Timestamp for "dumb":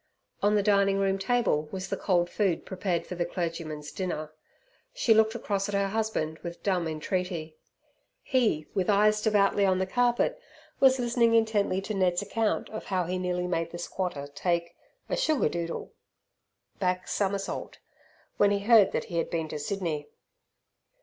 6.63-6.87